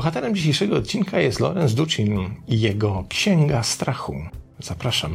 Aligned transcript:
Bohaterem 0.00 0.34
dzisiejszego 0.34 0.76
odcinka 0.76 1.20
jest 1.20 1.40
Lorenz 1.40 1.74
Ducin 1.74 2.34
i 2.48 2.60
jego 2.60 3.04
Księga 3.08 3.62
Strachu. 3.62 4.14
Zapraszam. 4.58 5.14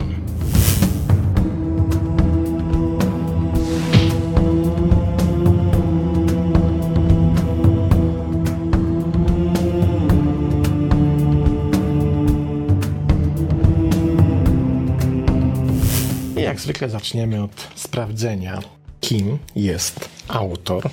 I 16.37 16.41
jak 16.41 16.59
zwykle 16.59 16.89
zaczniemy 16.89 17.43
od 17.43 17.67
sprawdzenia, 17.75 18.59
kim 18.99 19.37
jest 19.55 20.09
autor 20.27 20.89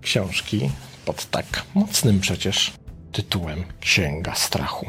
książki 0.00 0.70
pod 1.04 1.26
tak 1.26 1.64
mocnym 1.74 2.20
przecież 2.20 2.81
tytułem 3.12 3.64
Księga 3.80 4.34
Strachu. 4.34 4.86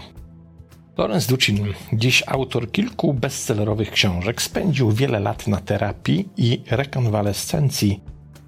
Lorenz 0.98 1.28
Ducin, 1.28 1.74
dziś 1.94 2.24
autor 2.28 2.72
kilku 2.72 3.14
bestsellerowych 3.14 3.92
książek, 3.92 4.42
spędził 4.42 4.92
wiele 4.92 5.20
lat 5.20 5.48
na 5.48 5.60
terapii 5.60 6.30
i 6.38 6.62
rekonwalescencji 6.70 8.00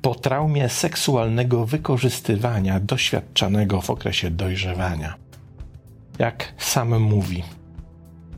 po 0.01 0.15
traumie 0.15 0.69
seksualnego 0.69 1.65
wykorzystywania 1.65 2.79
doświadczanego 2.79 3.81
w 3.81 3.89
okresie 3.89 4.31
dojrzewania. 4.31 5.15
Jak 6.19 6.53
sam 6.57 6.99
mówi, 6.99 7.43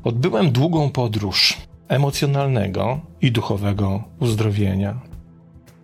odbyłem 0.04 0.52
długą 0.52 0.90
podróż 0.90 1.58
emocjonalnego 1.88 3.00
i 3.22 3.31
duchowego 3.31 4.04
uzdrowienia, 4.20 5.00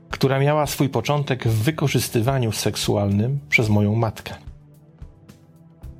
która 0.09 0.39
miała 0.39 0.65
swój 0.65 0.89
początek 0.89 1.47
w 1.47 1.63
wykorzystywaniu 1.63 2.51
seksualnym 2.51 3.39
przez 3.49 3.69
moją 3.69 3.95
matkę. 3.95 4.35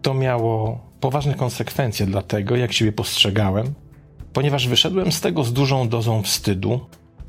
To 0.04 0.14
miało 0.14 0.80
poważne 1.00 1.34
konsekwencje 1.34 2.06
dla 2.06 2.22
tego, 2.22 2.56
jak 2.56 2.74
siebie 2.74 2.92
postrzegałem, 2.92 3.74
ponieważ 4.34 4.68
wyszedłem 4.68 5.12
z 5.12 5.22
tego 5.22 5.44
z 5.44 5.54
dużą 5.54 5.90
dozą 5.90 6.22
wstydu, 6.22 6.80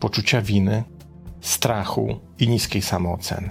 poczucia 0.00 0.42
winy, 0.42 0.84
strachu 1.40 2.20
i 2.38 2.48
niskiej 2.48 2.82
samooceny. 2.82 3.50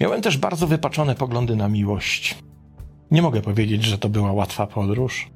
Miałem 0.00 0.22
też 0.22 0.38
bardzo 0.38 0.66
wypaczone 0.66 1.14
poglądy 1.14 1.56
na 1.56 1.68
miłość. 1.68 2.38
Nie 3.10 3.22
mogę 3.22 3.42
powiedzieć, 3.42 3.84
że 3.84 3.98
to 3.98 4.08
była 4.08 4.32
łatwa 4.32 4.66
podróż, 4.66 5.30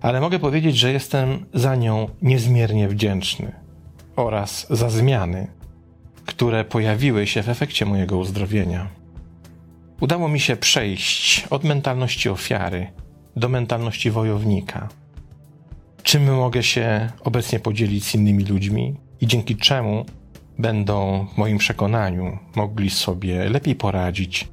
ale 0.00 0.20
mogę 0.20 0.38
powiedzieć, 0.38 0.76
że 0.78 0.92
jestem 0.92 1.46
za 1.54 1.76
nią 1.76 2.08
niezmiernie 2.22 2.88
wdzięczny 2.88 3.52
oraz 4.16 4.66
za 4.70 4.90
zmiany, 4.90 5.46
które 6.26 6.64
pojawiły 6.64 7.26
się 7.26 7.42
w 7.42 7.48
efekcie 7.48 7.86
mojego 7.86 8.18
uzdrowienia. 8.18 9.01
Udało 10.02 10.28
mi 10.28 10.40
się 10.40 10.56
przejść 10.56 11.46
od 11.50 11.64
mentalności 11.64 12.28
ofiary 12.28 12.92
do 13.36 13.48
mentalności 13.48 14.10
wojownika. 14.10 14.88
Czym 16.02 16.34
mogę 16.34 16.62
się 16.62 17.10
obecnie 17.24 17.60
podzielić 17.60 18.04
z 18.04 18.14
innymi 18.14 18.44
ludźmi 18.44 18.96
i 19.20 19.26
dzięki 19.26 19.56
czemu 19.56 20.06
będą, 20.58 21.26
w 21.34 21.38
moim 21.38 21.58
przekonaniu, 21.58 22.38
mogli 22.56 22.90
sobie 22.90 23.48
lepiej 23.48 23.74
poradzić 23.74 24.48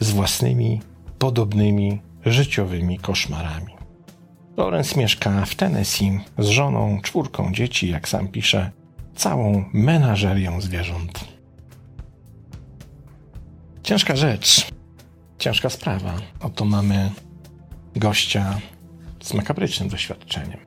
z 0.00 0.10
własnymi, 0.10 0.80
podobnymi, 1.18 2.00
życiowymi 2.26 2.98
koszmarami. 2.98 3.74
Lorenz 4.56 4.96
mieszka 4.96 5.44
w 5.44 5.54
Tennessee 5.54 6.20
z 6.38 6.46
żoną, 6.46 7.00
czwórką 7.02 7.52
dzieci, 7.52 7.88
jak 7.88 8.08
sam 8.08 8.28
pisze, 8.28 8.70
całą 9.14 9.64
menażerią 9.72 10.60
zwierząt. 10.60 11.24
Ciężka 13.82 14.16
rzecz, 14.16 14.71
ciężka 15.42 15.70
sprawa. 15.70 16.14
Oto 16.40 16.64
mamy 16.64 17.10
gościa 17.96 18.60
z 19.22 19.34
makabrycznym 19.34 19.88
doświadczeniem. 19.88 20.60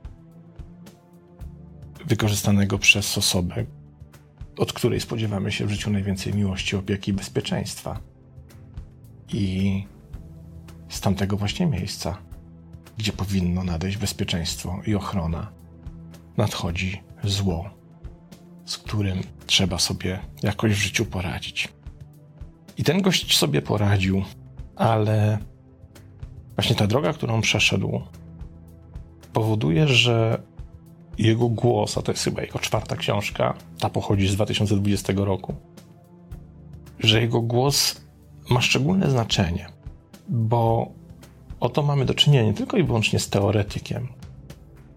Wykorzystanego 2.05 2.79
przez 2.79 3.17
osobę, 3.17 3.65
od 4.57 4.73
której 4.73 5.01
spodziewamy 5.01 5.51
się 5.51 5.65
w 5.65 5.71
życiu 5.71 5.91
najwięcej 5.91 6.33
miłości, 6.33 6.75
opieki 6.75 7.11
i 7.11 7.13
bezpieczeństwa. 7.13 7.99
I 9.33 9.83
z 10.89 11.01
tamtego 11.01 11.37
właśnie 11.37 11.65
miejsca, 11.65 12.17
gdzie 12.97 13.13
powinno 13.13 13.63
nadejść 13.63 13.97
bezpieczeństwo 13.97 14.81
i 14.87 14.95
ochrona, 14.95 15.51
nadchodzi 16.37 17.01
zło 17.23 17.69
z 18.65 18.77
którym 18.77 19.21
trzeba 19.45 19.79
sobie 19.79 20.19
jakoś 20.43 20.71
w 20.71 20.83
życiu 20.83 21.05
poradzić. 21.05 21.69
I 22.77 22.83
ten 22.83 23.01
gość 23.01 23.37
sobie 23.37 23.61
poradził, 23.61 24.23
ale 24.75 25.37
właśnie 26.55 26.75
ta 26.75 26.87
droga, 26.87 27.13
którą 27.13 27.41
przeszedł, 27.41 28.01
powoduje, 29.33 29.87
że 29.87 30.41
jego 31.17 31.49
głos, 31.49 31.97
a 31.97 32.01
to 32.01 32.11
jest 32.11 32.23
chyba 32.23 32.41
jego 32.41 32.59
czwarta 32.59 32.95
książka, 32.95 33.53
ta 33.79 33.89
pochodzi 33.89 34.27
z 34.27 34.35
2020 34.35 35.13
roku, 35.15 35.55
że 36.99 37.21
jego 37.21 37.41
głos 37.41 38.01
ma 38.49 38.61
szczególne 38.61 39.09
znaczenie, 39.09 39.69
bo 40.29 40.91
oto 41.59 41.83
mamy 41.83 42.05
do 42.05 42.13
czynienia 42.13 42.45
nie 42.45 42.53
tylko 42.53 42.77
i 42.77 42.83
wyłącznie 42.83 43.19
z 43.19 43.29
teoretykiem, 43.29 44.07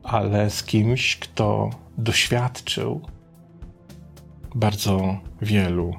ale 0.03 0.51
z 0.51 0.63
kimś, 0.65 1.17
kto 1.17 1.71
doświadczył 1.99 3.01
bardzo 4.55 5.17
wielu 5.43 5.95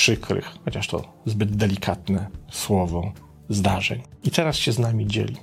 przykrych, 0.00 0.54
chociaż 0.64 0.88
to 0.88 1.12
zbyt 1.26 1.56
delikatne 1.56 2.26
słowo, 2.50 3.12
zdarzeń. 3.48 4.02
I 4.24 4.30
teraz 4.30 4.56
się 4.56 4.72
z 4.72 4.78
nami 4.78 5.06
dzieli. 5.06 5.36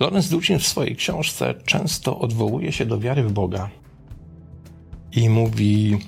Lorenz 0.00 0.28
Ducin 0.28 0.58
w 0.58 0.66
swojej 0.66 0.96
książce 0.96 1.54
często 1.64 2.18
odwołuje 2.18 2.72
się 2.72 2.86
do 2.86 2.98
wiary 2.98 3.22
w 3.22 3.32
Boga 3.32 3.70
i 5.12 5.28
mówi, 5.28 5.98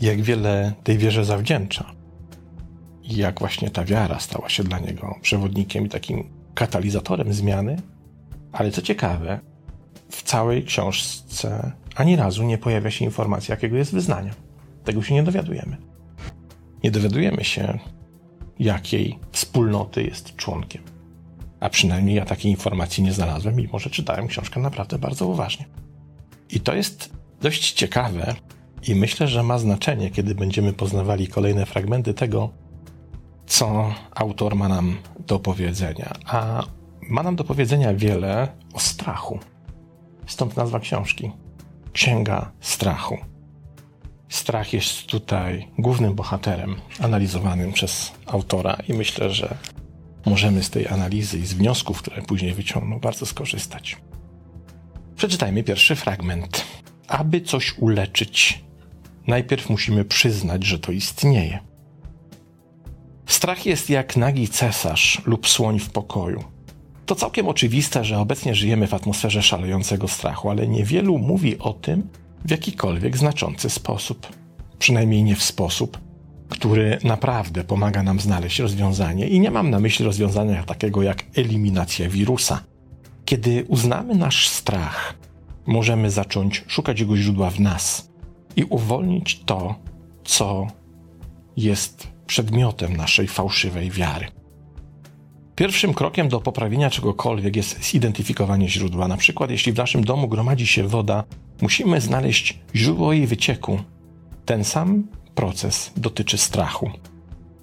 jak 0.00 0.22
wiele 0.22 0.72
tej 0.84 0.98
wierze 0.98 1.24
zawdzięcza. 1.24 1.92
I 3.02 3.16
jak 3.16 3.38
właśnie 3.38 3.70
ta 3.70 3.84
wiara 3.84 4.20
stała 4.20 4.48
się 4.48 4.64
dla 4.64 4.78
niego 4.78 5.18
przewodnikiem 5.22 5.86
i 5.86 5.88
takim 5.88 6.28
katalizatorem 6.54 7.32
zmiany. 7.32 7.76
Ale 8.52 8.70
co 8.70 8.82
ciekawe, 8.82 9.40
w 10.10 10.22
całej 10.22 10.64
książce 10.64 11.72
ani 11.94 12.16
razu 12.16 12.44
nie 12.44 12.58
pojawia 12.58 12.90
się 12.90 13.04
informacja, 13.04 13.54
jakiego 13.54 13.76
jest 13.76 13.92
wyznania. 13.92 14.34
Tego 14.84 15.02
się 15.02 15.14
nie 15.14 15.22
dowiadujemy. 15.22 15.95
Nie 16.86 16.92
dowiadujemy 16.92 17.44
się, 17.44 17.78
jakiej 18.58 19.18
wspólnoty 19.32 20.02
jest 20.02 20.36
członkiem. 20.36 20.82
A 21.60 21.68
przynajmniej 21.68 22.16
ja 22.16 22.24
takiej 22.24 22.50
informacji 22.50 23.04
nie 23.04 23.12
znalazłem, 23.12 23.56
mimo 23.56 23.78
że 23.78 23.90
czytałem 23.90 24.26
książkę 24.26 24.60
naprawdę 24.60 24.98
bardzo 24.98 25.26
uważnie. 25.26 25.64
I 26.50 26.60
to 26.60 26.74
jest 26.74 27.10
dość 27.40 27.72
ciekawe 27.72 28.34
i 28.88 28.94
myślę, 28.94 29.28
że 29.28 29.42
ma 29.42 29.58
znaczenie, 29.58 30.10
kiedy 30.10 30.34
będziemy 30.34 30.72
poznawali 30.72 31.28
kolejne 31.28 31.66
fragmenty 31.66 32.14
tego, 32.14 32.50
co 33.46 33.94
autor 34.14 34.56
ma 34.56 34.68
nam 34.68 34.96
do 35.26 35.38
powiedzenia. 35.38 36.12
A 36.26 36.62
ma 37.08 37.22
nam 37.22 37.36
do 37.36 37.44
powiedzenia 37.44 37.94
wiele 37.94 38.48
o 38.72 38.80
strachu. 38.80 39.38
Stąd 40.26 40.56
nazwa 40.56 40.80
książki. 40.80 41.30
Księga 41.92 42.52
Strachu. 42.60 43.35
Strach 44.28 44.72
jest 44.72 45.06
tutaj 45.06 45.68
głównym 45.78 46.14
bohaterem 46.14 46.76
analizowanym 47.00 47.72
przez 47.72 48.12
autora, 48.26 48.76
i 48.88 48.92
myślę, 48.92 49.30
że 49.30 49.56
możemy 50.26 50.62
z 50.62 50.70
tej 50.70 50.88
analizy 50.88 51.38
i 51.38 51.46
z 51.46 51.52
wniosków, 51.52 52.02
które 52.02 52.22
później 52.22 52.54
wyciągną, 52.54 52.98
bardzo 52.98 53.26
skorzystać. 53.26 53.96
Przeczytajmy 55.16 55.62
pierwszy 55.62 55.96
fragment. 55.96 56.64
Aby 57.08 57.40
coś 57.40 57.78
uleczyć, 57.78 58.64
najpierw 59.26 59.70
musimy 59.70 60.04
przyznać, 60.04 60.64
że 60.64 60.78
to 60.78 60.92
istnieje. 60.92 61.58
Strach 63.26 63.66
jest 63.66 63.90
jak 63.90 64.16
nagi 64.16 64.48
cesarz 64.48 65.22
lub 65.26 65.48
słoń 65.48 65.78
w 65.78 65.90
pokoju. 65.90 66.44
To 67.06 67.14
całkiem 67.14 67.48
oczywiste, 67.48 68.04
że 68.04 68.18
obecnie 68.18 68.54
żyjemy 68.54 68.86
w 68.86 68.94
atmosferze 68.94 69.42
szalejącego 69.42 70.08
strachu, 70.08 70.50
ale 70.50 70.68
niewielu 70.68 71.18
mówi 71.18 71.58
o 71.58 71.72
tym 71.72 72.08
w 72.44 72.50
jakikolwiek 72.50 73.16
znaczący 73.16 73.70
sposób. 73.70 74.26
Przynajmniej 74.78 75.24
nie 75.24 75.36
w 75.36 75.42
sposób, 75.42 75.98
który 76.48 76.98
naprawdę 77.04 77.64
pomaga 77.64 78.02
nam 78.02 78.20
znaleźć 78.20 78.58
rozwiązanie. 78.58 79.28
I 79.28 79.40
nie 79.40 79.50
mam 79.50 79.70
na 79.70 79.80
myśli 79.80 80.04
rozwiązania 80.04 80.64
takiego 80.64 81.02
jak 81.02 81.24
eliminacja 81.34 82.08
wirusa. 82.08 82.60
Kiedy 83.24 83.64
uznamy 83.68 84.14
nasz 84.14 84.48
strach, 84.48 85.14
możemy 85.66 86.10
zacząć 86.10 86.64
szukać 86.66 87.00
jego 87.00 87.16
źródła 87.16 87.50
w 87.50 87.60
nas 87.60 88.10
i 88.56 88.64
uwolnić 88.64 89.40
to, 89.44 89.74
co 90.24 90.66
jest 91.56 92.08
przedmiotem 92.26 92.96
naszej 92.96 93.28
fałszywej 93.28 93.90
wiary. 93.90 94.26
Pierwszym 95.56 95.94
krokiem 95.94 96.28
do 96.28 96.40
poprawienia 96.40 96.90
czegokolwiek 96.90 97.56
jest 97.56 97.84
zidentyfikowanie 97.90 98.68
źródła. 98.68 99.08
Na 99.08 99.16
przykład, 99.16 99.50
jeśli 99.50 99.72
w 99.72 99.76
naszym 99.76 100.04
domu 100.04 100.28
gromadzi 100.28 100.66
się 100.66 100.88
woda, 100.88 101.24
musimy 101.60 102.00
znaleźć 102.00 102.58
źródło 102.74 103.12
jej 103.12 103.26
wycieku. 103.26 103.80
Ten 104.44 104.64
sam 104.64 105.04
proces 105.34 105.92
dotyczy 105.96 106.38
strachu. 106.38 106.90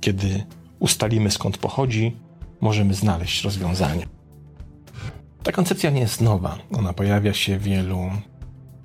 Kiedy 0.02 0.44
ustalimy 0.80 1.32
skąd 1.32 1.58
pochodzi, 1.58 2.16
możemy 2.62 2.94
znaleźć 2.94 3.44
rozwiązanie. 3.44 4.06
Ta 5.44 5.52
koncepcja 5.52 5.90
nie 5.90 6.02
jest 6.02 6.22
nowa. 6.22 6.58
Ona 6.72 6.94
pojawia 6.94 7.34
się 7.34 7.60
w 7.60 7.64
wielu 7.64 8.12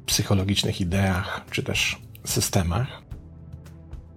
psychologicznych 0.07 0.81
ideach 0.81 1.45
czy 1.51 1.63
też 1.63 1.99
systemach, 2.25 3.03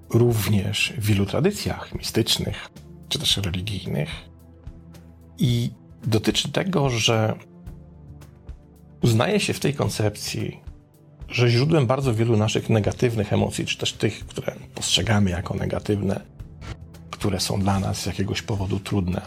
również 0.10 0.94
w 0.98 1.06
wielu 1.06 1.26
tradycjach 1.26 1.96
mistycznych 1.96 2.70
czy 3.10 3.20
też 3.20 3.38
religijnych. 3.38 4.31
I 5.42 5.70
dotyczy 6.04 6.52
tego, 6.52 6.90
że 6.90 7.36
uznaje 9.02 9.40
się 9.40 9.54
w 9.54 9.60
tej 9.60 9.74
koncepcji, 9.74 10.60
że 11.30 11.50
źródłem 11.50 11.88
bardzo 11.88 12.14
wielu 12.14 12.38
naszych 12.38 12.70
negatywnych 12.70 13.34
emocji, 13.34 13.66
czy 13.66 13.78
też 13.78 13.94
tych, 13.94 14.26
które 14.26 14.56
postrzegamy 14.76 15.30
jako 15.30 15.54
negatywne, 15.54 16.22
które 17.12 17.40
są 17.40 17.60
dla 17.60 17.80
nas 17.80 18.02
z 18.02 18.06
jakiegoś 18.06 18.42
powodu 18.42 18.80
trudne, 18.80 19.22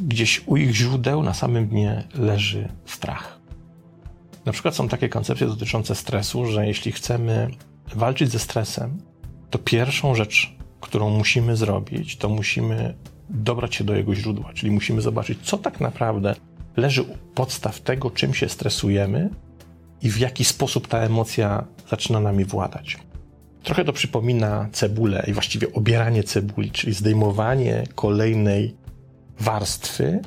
gdzieś 0.00 0.42
u 0.46 0.56
ich 0.56 0.74
źródeł 0.74 1.22
na 1.22 1.34
samym 1.34 1.68
dnie 1.68 2.04
leży 2.14 2.68
strach. 2.86 3.40
Na 4.44 4.52
przykład 4.52 4.74
są 4.74 4.88
takie 4.88 5.08
koncepcje 5.08 5.46
dotyczące 5.46 5.94
stresu, 5.94 6.46
że 6.46 6.66
jeśli 6.66 6.92
chcemy 6.92 7.50
walczyć 7.94 8.32
ze 8.32 8.38
stresem, 8.38 8.98
to 9.50 9.58
pierwszą 9.58 10.14
rzecz, 10.14 10.56
którą 10.80 11.10
musimy 11.10 11.56
zrobić, 11.56 12.16
to 12.16 12.28
musimy 12.28 12.94
dobrać 13.30 13.74
się 13.74 13.84
do 13.84 13.94
jego 13.94 14.14
źródła, 14.14 14.52
czyli 14.54 14.72
musimy 14.72 15.00
zobaczyć, 15.00 15.38
co 15.42 15.58
tak 15.58 15.80
naprawdę 15.80 16.34
leży 16.76 17.02
u 17.02 17.16
podstaw 17.34 17.80
tego, 17.80 18.10
czym 18.10 18.34
się 18.34 18.48
stresujemy 18.48 19.30
i 20.02 20.10
w 20.10 20.18
jaki 20.18 20.44
sposób 20.44 20.88
ta 20.88 20.98
emocja 20.98 21.64
zaczyna 21.90 22.20
nami 22.20 22.44
władać. 22.44 22.98
Trochę 23.62 23.84
to 23.84 23.92
przypomina 23.92 24.68
cebulę 24.72 25.24
i 25.26 25.32
właściwie 25.32 25.72
obieranie 25.72 26.22
cebuli, 26.22 26.70
czyli 26.70 26.92
zdejmowanie 26.92 27.84
kolejnej 27.94 28.76
warstwy, 29.40 30.20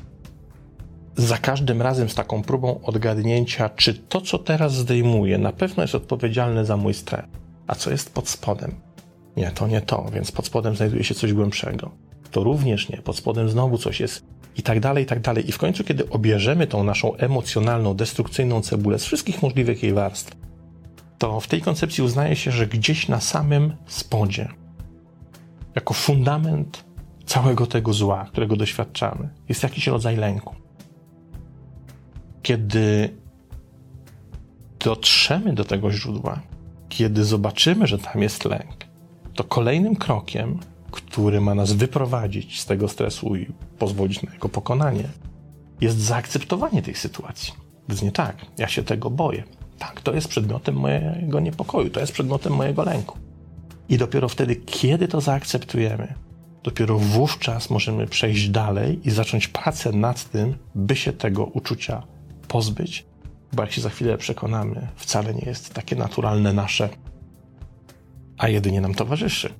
za 1.16 1.38
każdym 1.38 1.82
razem 1.82 2.08
z 2.08 2.14
taką 2.14 2.42
próbą 2.42 2.80
odgadnięcia, 2.82 3.68
czy 3.68 3.94
to, 3.94 4.20
co 4.20 4.38
teraz 4.38 4.74
zdejmuję, 4.74 5.38
na 5.38 5.52
pewno 5.52 5.82
jest 5.82 5.94
odpowiedzialne 5.94 6.64
za 6.64 6.76
mój 6.76 6.94
stres, 6.94 7.24
a 7.66 7.74
co 7.74 7.90
jest 7.90 8.14
pod 8.14 8.28
spodem. 8.28 8.74
Nie, 9.36 9.50
to 9.50 9.66
nie 9.66 9.80
to, 9.80 10.06
więc 10.12 10.32
pod 10.32 10.46
spodem 10.46 10.76
znajduje 10.76 11.04
się 11.04 11.14
coś 11.14 11.32
głębszego. 11.32 11.90
To 12.30 12.44
również 12.44 12.88
nie, 12.88 12.96
pod 12.96 13.16
spodem 13.16 13.50
znowu 13.50 13.78
coś 13.78 14.00
jest 14.00 14.24
i 14.56 14.62
tak 14.62 14.80
dalej, 14.80 15.04
i 15.04 15.06
tak 15.06 15.20
dalej. 15.20 15.48
I 15.48 15.52
w 15.52 15.58
końcu, 15.58 15.84
kiedy 15.84 16.10
obierzemy 16.10 16.66
tą 16.66 16.84
naszą 16.84 17.16
emocjonalną, 17.16 17.94
destrukcyjną 17.94 18.60
cebulę 18.60 18.98
z 18.98 19.04
wszystkich 19.04 19.42
możliwych 19.42 19.82
jej 19.82 19.92
warstw, 19.92 20.36
to 21.18 21.40
w 21.40 21.46
tej 21.46 21.60
koncepcji 21.60 22.04
uznaje 22.04 22.36
się, 22.36 22.50
że 22.50 22.66
gdzieś 22.66 23.08
na 23.08 23.20
samym 23.20 23.72
spodzie, 23.86 24.48
jako 25.74 25.94
fundament 25.94 26.84
całego 27.26 27.66
tego 27.66 27.92
zła, 27.92 28.24
którego 28.24 28.56
doświadczamy, 28.56 29.28
jest 29.48 29.62
jakiś 29.62 29.86
rodzaj 29.86 30.16
lęku. 30.16 30.54
Kiedy 32.42 33.16
dotrzemy 34.84 35.52
do 35.52 35.64
tego 35.64 35.92
źródła, 35.92 36.40
kiedy 36.88 37.24
zobaczymy, 37.24 37.86
że 37.86 37.98
tam 37.98 38.22
jest 38.22 38.44
lęk, 38.44 38.76
to 39.34 39.44
kolejnym 39.44 39.96
krokiem, 39.96 40.58
który 40.90 41.40
ma 41.40 41.54
nas 41.54 41.72
wyprowadzić 41.72 42.60
z 42.60 42.66
tego 42.66 42.88
stresu 42.88 43.36
i 43.36 43.46
pozwolić 43.78 44.22
na 44.22 44.32
jego 44.32 44.48
pokonanie, 44.48 45.08
jest 45.80 45.98
zaakceptowanie 45.98 46.82
tej 46.82 46.94
sytuacji. 46.94 47.52
Więc 47.88 48.02
nie 48.02 48.12
tak, 48.12 48.46
ja 48.58 48.68
się 48.68 48.82
tego 48.82 49.10
boję. 49.10 49.42
Tak, 49.78 50.00
to 50.00 50.14
jest 50.14 50.28
przedmiotem 50.28 50.74
mojego 50.74 51.40
niepokoju, 51.40 51.90
to 51.90 52.00
jest 52.00 52.12
przedmiotem 52.12 52.52
mojego 52.52 52.82
lęku. 52.82 53.18
I 53.88 53.98
dopiero 53.98 54.28
wtedy, 54.28 54.56
kiedy 54.56 55.08
to 55.08 55.20
zaakceptujemy, 55.20 56.14
dopiero 56.62 56.98
wówczas 56.98 57.70
możemy 57.70 58.06
przejść 58.06 58.48
dalej 58.48 59.08
i 59.08 59.10
zacząć 59.10 59.48
pracę 59.48 59.92
nad 59.92 60.30
tym, 60.30 60.54
by 60.74 60.96
się 60.96 61.12
tego 61.12 61.44
uczucia 61.44 62.02
pozbyć, 62.48 63.06
bo 63.52 63.62
jak 63.62 63.72
się 63.72 63.80
za 63.80 63.90
chwilę 63.90 64.18
przekonamy, 64.18 64.88
wcale 64.96 65.34
nie 65.34 65.44
jest 65.46 65.74
takie 65.74 65.96
naturalne 65.96 66.52
nasze, 66.52 66.88
a 68.38 68.48
jedynie 68.48 68.80
nam 68.80 68.94
towarzyszy 68.94 69.54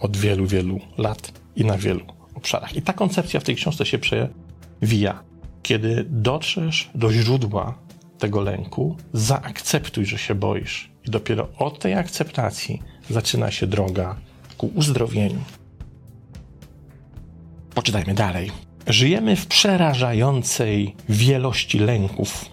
od 0.00 0.16
wielu, 0.16 0.46
wielu 0.46 0.80
lat 0.98 1.32
i 1.56 1.64
na 1.64 1.78
wielu 1.78 2.00
obszarach. 2.34 2.76
I 2.76 2.82
ta 2.82 2.92
koncepcja 2.92 3.40
w 3.40 3.44
tej 3.44 3.56
książce 3.56 3.86
się 3.86 3.98
przewija. 3.98 5.22
Kiedy 5.62 6.06
dotrzesz 6.08 6.90
do 6.94 7.12
źródła 7.12 7.78
tego 8.18 8.40
lęku, 8.40 8.96
zaakceptuj, 9.12 10.06
że 10.06 10.18
się 10.18 10.34
boisz. 10.34 10.90
I 11.06 11.10
dopiero 11.10 11.48
od 11.58 11.78
tej 11.78 11.94
akceptacji 11.94 12.82
zaczyna 13.10 13.50
się 13.50 13.66
droga 13.66 14.16
ku 14.58 14.70
uzdrowieniu. 14.74 15.40
Poczytajmy 17.74 18.14
dalej. 18.14 18.50
Żyjemy 18.86 19.36
w 19.36 19.46
przerażającej 19.46 20.96
wielości 21.08 21.78
lęków. 21.78 22.44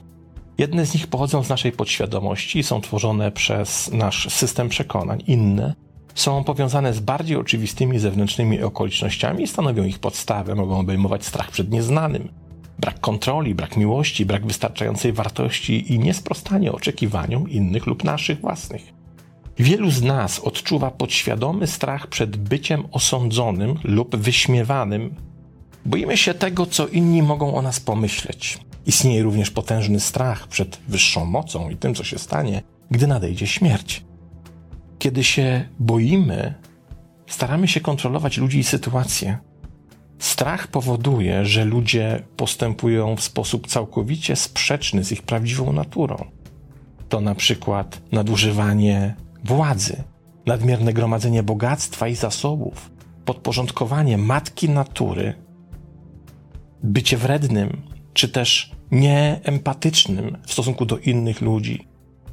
Jedne 0.58 0.86
z 0.86 0.94
nich 0.94 1.08
pochodzą 1.08 1.44
z 1.44 1.50
naszej 1.50 1.72
podświadomości 1.72 2.60
i 2.60 2.64
są 2.64 2.82
tworzone 2.82 3.32
przez 3.32 3.92
nasz 3.92 4.34
system 4.34 4.70
przekonań. 4.70 5.24
Inne 5.28 5.76
są 6.20 6.44
powiązane 6.44 6.94
z 6.94 7.00
bardziej 7.00 7.38
oczywistymi 7.38 8.00
zewnętrznymi 8.00 8.62
okolicznościami 8.62 9.44
i 9.44 9.48
stanowią 9.48 9.84
ich 9.84 10.00
podstawę. 10.00 10.56
Mogą 10.56 10.80
obejmować 10.80 11.26
strach 11.26 11.52
przed 11.52 11.72
nieznanym, 11.72 12.30
brak 12.80 13.00
kontroli, 13.00 13.56
brak 13.56 13.78
miłości, 13.78 14.26
brak 14.26 14.46
wystarczającej 14.46 15.14
wartości 15.14 15.94
i 15.94 16.00
niesprostanie 16.00 16.72
oczekiwaniom 16.72 17.50
innych 17.50 17.86
lub 17.86 18.04
naszych 18.04 18.42
własnych. 18.42 18.94
Wielu 19.60 19.92
z 19.92 20.02
nas 20.02 20.40
odczuwa 20.40 20.92
podświadomy 20.92 21.68
strach 21.68 22.08
przed 22.08 22.38
byciem 22.38 22.84
osądzonym 22.92 23.76
lub 23.84 24.16
wyśmiewanym. 24.16 25.16
Boimy 25.86 26.18
się 26.18 26.34
tego, 26.34 26.66
co 26.66 26.88
inni 26.88 27.22
mogą 27.22 27.56
o 27.56 27.62
nas 27.62 27.80
pomyśleć. 27.80 28.60
Istnieje 28.86 29.24
również 29.24 29.52
potężny 29.52 30.00
strach 30.00 30.48
przed 30.48 30.80
wyższą 30.88 31.26
mocą 31.26 31.70
i 31.70 31.76
tym, 31.76 31.96
co 31.96 32.04
się 32.04 32.18
stanie, 32.18 32.62
gdy 32.92 33.08
nadejdzie 33.08 33.48
śmierć. 33.48 34.07
Kiedy 35.00 35.24
się 35.24 35.70
boimy, 35.80 36.54
staramy 37.28 37.68
się 37.68 37.82
kontrolować 37.82 38.38
ludzi 38.38 38.60
i 38.60 38.64
sytuacje. 38.64 39.38
Strach 40.20 40.68
powoduje, 40.68 41.46
że 41.46 41.66
ludzie 41.66 42.24
postępują 42.38 43.16
w 43.16 43.22
sposób 43.22 43.68
całkowicie 43.68 44.36
sprzeczny 44.36 45.04
z 45.04 45.12
ich 45.12 45.22
prawdziwą 45.22 45.74
naturą. 45.74 46.26
To 47.10 47.22
na 47.22 47.36
przykład 47.36 48.02
nadużywanie 48.12 49.16
władzy, 49.44 50.04
nadmierne 50.46 50.94
gromadzenie 50.94 51.44
bogactwa 51.44 52.08
i 52.08 52.16
zasobów, 52.16 52.92
podporządkowanie 53.26 54.18
matki 54.18 54.70
natury, 54.70 55.34
bycie 56.84 57.18
wrednym, 57.18 57.82
czy 58.14 58.30
też 58.30 58.72
nieempatycznym 58.92 60.38
w 60.46 60.52
stosunku 60.52 60.86
do 60.86 60.98
innych 60.98 61.42
ludzi, 61.42 61.88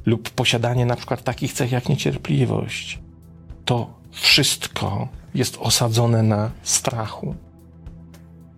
lub 0.05 0.29
posiadanie 0.29 0.85
na 0.85 0.95
przykład 0.95 1.23
takich 1.23 1.53
cech 1.53 1.71
jak 1.71 1.89
niecierpliwość. 1.89 2.99
To 3.65 3.93
wszystko 4.11 5.07
jest 5.33 5.57
osadzone 5.57 6.23
na 6.23 6.51
strachu. 6.63 7.35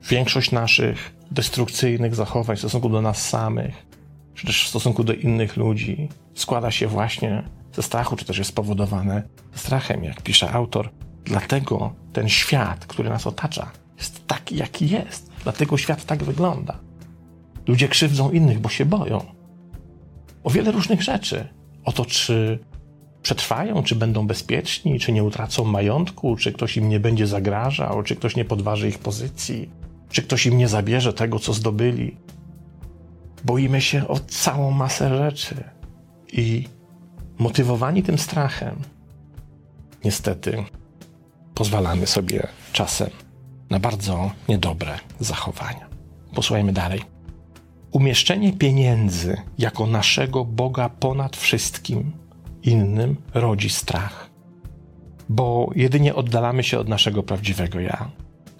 Większość 0.09 0.51
naszych 0.51 1.15
destrukcyjnych 1.31 2.15
zachowań 2.15 2.55
w 2.55 2.59
stosunku 2.59 2.89
do 2.89 3.01
nas 3.01 3.29
samych, 3.29 3.85
czy 4.33 4.47
też 4.47 4.65
w 4.65 4.67
stosunku 4.67 5.03
do 5.03 5.13
innych 5.13 5.57
ludzi, 5.57 6.09
składa 6.33 6.71
się 6.71 6.87
właśnie 6.87 7.43
ze 7.73 7.83
strachu, 7.83 8.15
czy 8.15 8.25
też 8.25 8.37
jest 8.37 8.49
spowodowane 8.49 9.23
strachem, 9.55 10.03
jak 10.03 10.21
pisze 10.21 10.51
autor. 10.51 10.89
Dlatego 11.25 11.93
ten 12.13 12.29
świat, 12.29 12.85
który 12.85 13.09
nas 13.09 13.27
otacza, 13.27 13.71
jest 13.97 14.27
taki, 14.27 14.57
jaki 14.57 14.89
jest. 14.89 15.31
Dlatego 15.43 15.77
świat 15.77 16.05
tak 16.05 16.23
wygląda. 16.23 16.79
Ludzie 17.67 17.87
krzywdzą 17.87 18.31
innych, 18.31 18.59
bo 18.59 18.69
się 18.69 18.85
boją. 18.85 19.37
O 20.47 20.49
wiele 20.49 20.71
różnych 20.71 21.01
rzeczy. 21.01 21.47
O 21.85 21.91
to, 21.91 22.05
czy 22.05 22.59
przetrwają, 23.21 23.83
czy 23.83 23.95
będą 23.95 24.27
bezpieczni, 24.27 24.99
czy 24.99 25.11
nie 25.11 25.23
utracą 25.23 25.65
majątku, 25.65 26.35
czy 26.35 26.51
ktoś 26.51 26.77
im 26.77 26.89
nie 26.89 26.99
będzie 26.99 27.27
zagrażał, 27.27 28.03
czy 28.03 28.15
ktoś 28.15 28.35
nie 28.35 28.45
podważy 28.45 28.89
ich 28.89 28.99
pozycji, 28.99 29.69
czy 30.09 30.21
ktoś 30.21 30.45
im 30.45 30.57
nie 30.57 30.67
zabierze 30.67 31.13
tego, 31.13 31.39
co 31.39 31.53
zdobyli. 31.53 32.17
Boimy 33.43 33.81
się 33.81 34.07
o 34.07 34.19
całą 34.19 34.71
masę 34.71 35.17
rzeczy 35.17 35.63
i 36.33 36.67
motywowani 37.37 38.03
tym 38.03 38.17
strachem, 38.17 38.75
niestety 40.03 40.63
pozwalamy 41.53 42.07
sobie 42.07 42.47
czasem 42.73 43.09
na 43.69 43.79
bardzo 43.79 44.31
niedobre 44.49 44.99
zachowania. 45.19 45.87
Posłuchajmy 46.35 46.73
dalej. 46.73 47.16
Umieszczenie 47.91 48.53
pieniędzy 48.53 49.38
jako 49.58 49.88
naszego 49.88 50.46
Boga 50.46 50.89
ponad 50.89 51.38
wszystkim 51.38 52.12
innym 52.63 53.15
rodzi 53.34 53.70
strach, 53.70 54.29
bo 55.29 55.72
jedynie 55.75 56.15
oddalamy 56.15 56.63
się 56.63 56.79
od 56.79 56.88
naszego 56.88 57.24
prawdziwego 57.24 57.79
ja. 57.79 58.12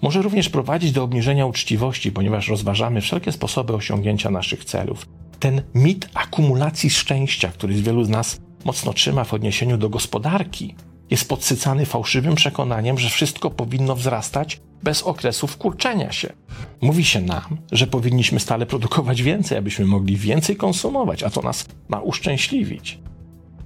Może 0.02 0.22
również 0.22 0.48
prowadzić 0.48 0.92
do 0.92 1.02
obniżenia 1.02 1.46
uczciwości, 1.46 2.12
ponieważ 2.12 2.48
rozważamy 2.48 3.00
wszelkie 3.00 3.32
sposoby 3.32 3.74
osiągnięcia 3.74 4.30
naszych 4.30 4.64
celów. 4.64 5.06
Ten 5.38 5.62
mit 5.74 6.08
akumulacji 6.14 6.90
szczęścia, 6.90 7.48
który 7.48 7.76
z 7.76 7.80
wielu 7.80 8.04
z 8.04 8.08
nas 8.08 8.40
mocno 8.64 8.92
trzyma 8.92 9.24
w 9.24 9.34
odniesieniu 9.34 9.78
do 9.78 9.88
gospodarki, 9.88 10.74
jest 11.10 11.28
podsycany 11.28 11.86
fałszywym 11.86 12.34
przekonaniem, 12.34 12.98
że 12.98 13.08
wszystko 13.08 13.50
powinno 13.50 13.94
wzrastać 13.96 14.60
bez 14.82 15.02
okresów 15.02 15.56
kurczenia 15.56 16.12
się. 16.12 16.32
Mówi 16.80 17.04
się 17.04 17.20
nam, 17.20 17.56
że 17.72 17.86
powinniśmy 17.86 18.40
stale 18.40 18.66
produkować 18.66 19.22
więcej, 19.22 19.58
abyśmy 19.58 19.86
mogli 19.86 20.16
więcej 20.16 20.56
konsumować, 20.56 21.22
a 21.22 21.30
to 21.30 21.42
nas 21.42 21.66
ma 21.88 22.00
uszczęśliwić. 22.00 22.98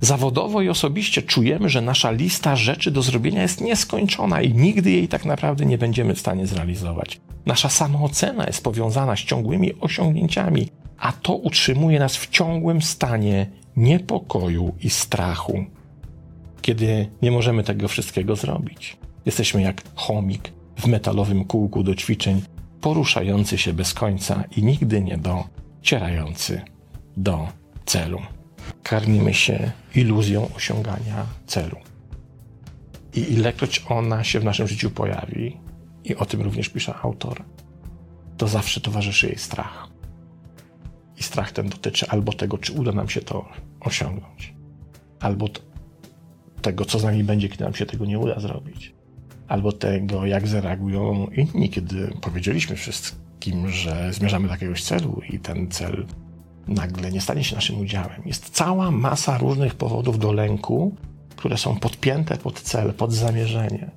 Zawodowo 0.00 0.62
i 0.62 0.68
osobiście 0.68 1.22
czujemy, 1.22 1.68
że 1.68 1.80
nasza 1.80 2.10
lista 2.10 2.56
rzeczy 2.56 2.90
do 2.90 3.02
zrobienia 3.02 3.42
jest 3.42 3.60
nieskończona 3.60 4.42
i 4.42 4.54
nigdy 4.54 4.90
jej 4.90 5.08
tak 5.08 5.24
naprawdę 5.24 5.66
nie 5.66 5.78
będziemy 5.78 6.14
w 6.14 6.20
stanie 6.20 6.46
zrealizować. 6.46 7.20
Nasza 7.46 7.68
samoocena 7.68 8.46
jest 8.46 8.64
powiązana 8.64 9.16
z 9.16 9.20
ciągłymi 9.20 9.72
osiągnięciami, 9.80 10.68
a 10.98 11.12
to 11.12 11.34
utrzymuje 11.34 11.98
nas 11.98 12.16
w 12.16 12.30
ciągłym 12.30 12.82
stanie 12.82 13.46
niepokoju 13.76 14.74
i 14.80 14.90
strachu, 14.90 15.64
kiedy 16.62 17.08
nie 17.22 17.30
możemy 17.30 17.64
tego 17.64 17.88
wszystkiego 17.88 18.36
zrobić. 18.36 18.96
Jesteśmy 19.26 19.62
jak 19.62 19.82
chomik 19.94 20.52
w 20.82 20.86
metalowym 20.86 21.44
kółku 21.44 21.82
do 21.82 21.94
ćwiczeń, 21.94 22.42
poruszający 22.80 23.58
się 23.58 23.72
bez 23.72 23.94
końca 23.94 24.44
i 24.56 24.62
nigdy 24.62 25.00
nie 25.00 25.18
docierający 25.18 26.62
do 27.16 27.48
celu. 27.84 28.22
Karmimy 28.82 29.34
się 29.34 29.72
iluzją 29.94 30.48
osiągania 30.56 31.26
celu. 31.46 31.76
I 33.14 33.20
ilekroć 33.32 33.84
ona 33.88 34.24
się 34.24 34.40
w 34.40 34.44
naszym 34.44 34.66
życiu 34.66 34.90
pojawi, 34.90 35.56
i 36.04 36.16
o 36.16 36.26
tym 36.26 36.42
również 36.42 36.68
pisze 36.68 36.94
autor, 36.94 37.44
to 38.36 38.48
zawsze 38.48 38.80
towarzyszy 38.80 39.26
jej 39.26 39.38
strach. 39.38 39.88
I 41.16 41.22
strach 41.22 41.52
ten 41.52 41.68
dotyczy 41.68 42.06
albo 42.08 42.32
tego, 42.32 42.58
czy 42.58 42.72
uda 42.72 42.92
nam 42.92 43.08
się 43.08 43.20
to 43.20 43.48
osiągnąć, 43.80 44.54
albo 45.20 45.48
tego, 46.62 46.84
co 46.84 46.98
z 46.98 47.04
nami 47.04 47.24
będzie, 47.24 47.48
kiedy 47.48 47.64
nam 47.64 47.74
się 47.74 47.86
tego 47.86 48.06
nie 48.06 48.18
uda 48.18 48.40
zrobić, 48.40 48.94
albo 49.52 49.72
tego, 49.72 50.26
jak 50.26 50.48
zareagują 50.48 51.26
inni, 51.26 51.68
kiedy 51.68 52.14
powiedzieliśmy 52.20 52.76
wszystkim, 52.76 53.68
że 53.68 54.12
zmierzamy 54.12 54.46
do 54.48 54.54
jakiegoś 54.54 54.82
celu 54.82 55.20
i 55.30 55.38
ten 55.38 55.70
cel 55.70 56.06
nagle 56.68 57.12
nie 57.12 57.20
stanie 57.20 57.44
się 57.44 57.54
naszym 57.54 57.80
udziałem. 57.80 58.22
Jest 58.26 58.50
cała 58.50 58.90
masa 58.90 59.38
różnych 59.38 59.74
powodów 59.74 60.18
do 60.18 60.32
lęku, 60.32 60.96
które 61.36 61.58
są 61.58 61.76
podpięte 61.76 62.36
pod 62.36 62.60
cel, 62.60 62.92
pod 62.92 63.12
zamierzenie. 63.12 63.90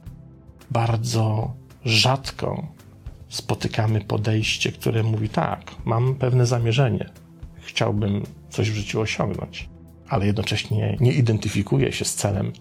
Bardzo 0.72 1.54
rzadko 1.86 2.68
spotykamy 3.30 4.02
podejście, 4.02 4.72
które 4.72 5.04
mówi 5.04 5.30
tak, 5.30 5.72
mam 5.86 6.16
pewne 6.16 6.46
zamierzenie, 6.46 7.10
chciałbym 7.62 8.24
coś 8.50 8.72
w 8.72 8.76
życiu 8.76 9.02
osiągnąć, 9.02 9.70
ale 10.10 10.26
jednocześnie 10.26 10.98
nie 11.00 11.12
identyfikuję 11.12 11.92
się 11.92 12.06
z 12.06 12.16
celem, 12.16 12.52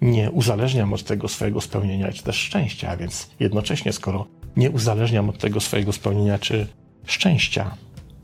nie 0.00 0.30
uzależniam 0.30 0.92
od 0.92 1.04
tego 1.04 1.28
swojego 1.28 1.60
spełnienia 1.60 2.12
czy 2.12 2.22
też 2.22 2.36
szczęścia, 2.36 2.90
a 2.90 2.96
więc 2.96 3.30
jednocześnie, 3.40 3.92
skoro 3.92 4.26
nie 4.56 4.70
uzależniam 4.70 5.28
od 5.28 5.38
tego 5.38 5.60
swojego 5.60 5.92
spełnienia 5.92 6.38
czy 6.38 6.66
szczęścia, 7.06 7.76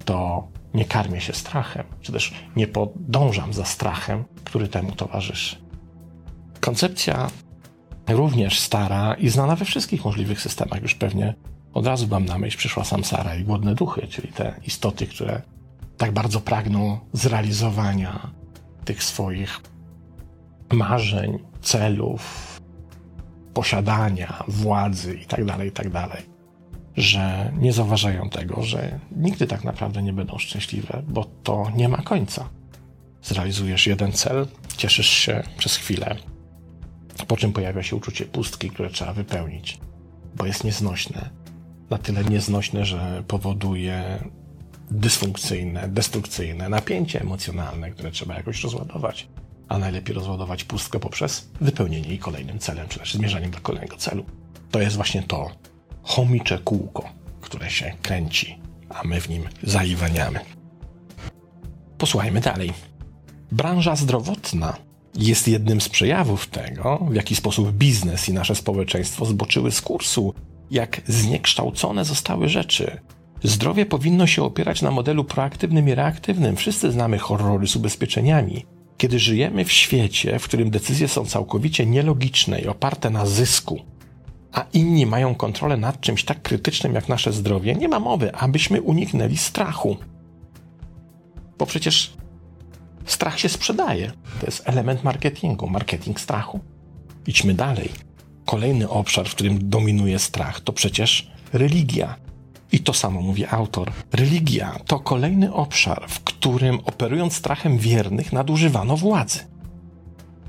to 0.04 0.48
nie 0.74 0.84
karmię 0.84 1.20
się 1.20 1.32
strachem, 1.32 1.84
czy 2.00 2.12
też 2.12 2.34
nie 2.56 2.66
podążam 2.66 3.52
za 3.52 3.64
strachem, 3.64 4.24
który 4.44 4.68
temu 4.68 4.92
towarzyszy. 4.92 5.56
Koncepcja 6.60 7.30
również 8.08 8.60
stara 8.60 9.14
i 9.14 9.28
znana 9.28 9.56
we 9.56 9.64
wszystkich 9.64 10.04
możliwych 10.04 10.40
systemach. 10.40 10.82
Już 10.82 10.94
pewnie 10.94 11.34
od 11.74 11.86
razu 11.86 12.08
mam 12.08 12.24
na 12.24 12.38
myśl 12.38 12.58
przyszła 12.58 12.84
samsara 12.84 13.36
i 13.36 13.44
głodne 13.44 13.74
duchy, 13.74 14.06
czyli 14.06 14.32
te 14.32 14.54
istoty, 14.66 15.06
które 15.06 15.42
tak 15.96 16.12
bardzo 16.12 16.40
pragną 16.40 16.98
zrealizowania 17.12 18.30
tych 18.84 19.04
swoich 19.04 19.60
marzeń, 20.72 21.38
celów, 21.60 22.60
posiadania, 23.54 24.44
władzy 24.48 25.14
itd., 25.14 25.46
tak 25.46 25.64
itd., 25.64 25.90
tak 25.90 26.22
że 26.96 27.52
nie 27.58 27.72
zauważają 27.72 28.28
tego, 28.28 28.62
że 28.62 28.98
nigdy 29.16 29.46
tak 29.46 29.64
naprawdę 29.64 30.02
nie 30.02 30.12
będą 30.12 30.38
szczęśliwe, 30.38 31.02
bo 31.08 31.24
to 31.42 31.66
nie 31.76 31.88
ma 31.88 32.02
końca. 32.02 32.48
Zrealizujesz 33.22 33.86
jeden 33.86 34.12
cel, 34.12 34.46
cieszysz 34.76 35.10
się 35.10 35.42
przez 35.56 35.76
chwilę, 35.76 36.16
po 37.26 37.36
czym 37.36 37.52
pojawia 37.52 37.82
się 37.82 37.96
uczucie 37.96 38.24
pustki, 38.24 38.70
które 38.70 38.90
trzeba 38.90 39.12
wypełnić, 39.12 39.78
bo 40.36 40.46
jest 40.46 40.64
nieznośne. 40.64 41.30
Na 41.90 41.98
tyle 41.98 42.24
nieznośne, 42.24 42.84
że 42.84 43.22
powoduje 43.28 44.24
dysfunkcyjne, 44.90 45.88
destrukcyjne 45.88 46.68
napięcie 46.68 47.20
emocjonalne, 47.20 47.90
które 47.90 48.10
trzeba 48.10 48.34
jakoś 48.34 48.62
rozładować. 48.62 49.28
A 49.72 49.78
najlepiej 49.78 50.14
rozładować 50.14 50.64
pustkę 50.64 51.00
poprzez 51.00 51.48
wypełnienie 51.60 52.08
jej 52.08 52.18
kolejnym 52.18 52.58
celem, 52.58 52.88
czy 52.88 52.98
też 52.98 53.14
zmierzaniem 53.14 53.50
do 53.50 53.60
kolejnego 53.60 53.96
celu. 53.96 54.24
To 54.70 54.80
jest 54.80 54.96
właśnie 54.96 55.22
to 55.22 55.50
chomicze 56.02 56.58
kółko, 56.58 57.08
które 57.40 57.70
się 57.70 57.92
kręci, 58.02 58.58
a 58.88 59.04
my 59.04 59.20
w 59.20 59.28
nim 59.28 59.44
zaiwaniamy. 59.62 60.40
Posłuchajmy 61.98 62.40
dalej. 62.40 62.72
Branża 63.52 63.96
zdrowotna 63.96 64.76
jest 65.14 65.48
jednym 65.48 65.80
z 65.80 65.88
przejawów 65.88 66.46
tego, 66.46 67.06
w 67.10 67.14
jaki 67.14 67.36
sposób 67.36 67.72
biznes 67.72 68.28
i 68.28 68.32
nasze 68.32 68.54
społeczeństwo 68.54 69.24
zboczyły 69.24 69.72
z 69.72 69.80
kursu, 69.80 70.34
jak 70.70 71.00
zniekształcone 71.06 72.04
zostały 72.04 72.48
rzeczy. 72.48 73.00
Zdrowie 73.44 73.86
powinno 73.86 74.26
się 74.26 74.42
opierać 74.42 74.82
na 74.82 74.90
modelu 74.90 75.24
proaktywnym 75.24 75.88
i 75.88 75.94
reaktywnym. 75.94 76.56
Wszyscy 76.56 76.92
znamy 76.92 77.18
horrory 77.18 77.66
z 77.66 77.76
ubezpieczeniami. 77.76 78.64
Kiedy 78.96 79.18
żyjemy 79.18 79.64
w 79.64 79.72
świecie, 79.72 80.38
w 80.38 80.44
którym 80.44 80.70
decyzje 80.70 81.08
są 81.08 81.24
całkowicie 81.24 81.86
nielogiczne 81.86 82.60
i 82.60 82.66
oparte 82.66 83.10
na 83.10 83.26
zysku, 83.26 83.80
a 84.52 84.64
inni 84.72 85.06
mają 85.06 85.34
kontrolę 85.34 85.76
nad 85.76 86.00
czymś 86.00 86.24
tak 86.24 86.42
krytycznym 86.42 86.94
jak 86.94 87.08
nasze 87.08 87.32
zdrowie, 87.32 87.74
nie 87.74 87.88
ma 87.88 88.00
mowy, 88.00 88.34
abyśmy 88.34 88.82
uniknęli 88.82 89.36
strachu. 89.36 89.96
Bo 91.58 91.66
przecież 91.66 92.12
strach 93.06 93.38
się 93.38 93.48
sprzedaje. 93.48 94.12
To 94.40 94.46
jest 94.46 94.68
element 94.68 95.04
marketingu, 95.04 95.66
marketing 95.66 96.20
strachu. 96.20 96.60
Idźmy 97.26 97.54
dalej. 97.54 97.88
Kolejny 98.44 98.88
obszar, 98.88 99.28
w 99.28 99.34
którym 99.34 99.68
dominuje 99.70 100.18
strach, 100.18 100.60
to 100.60 100.72
przecież 100.72 101.30
religia. 101.52 102.16
I 102.72 102.80
to 102.80 102.92
samo 102.92 103.20
mówi 103.20 103.46
autor. 103.46 103.92
Religia 104.12 104.78
to 104.86 105.00
kolejny 105.00 105.52
obszar, 105.52 106.04
w 106.08 106.20
którym 106.42 106.80
operując 106.84 107.34
strachem 107.34 107.78
wiernych 107.78 108.32
nadużywano 108.32 108.96
władzy. 108.96 109.38